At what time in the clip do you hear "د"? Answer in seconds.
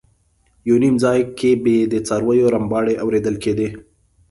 1.91-1.93